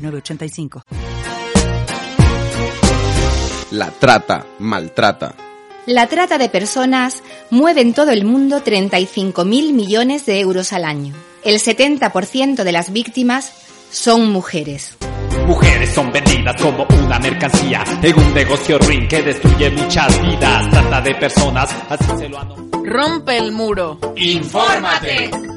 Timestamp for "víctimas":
12.92-13.52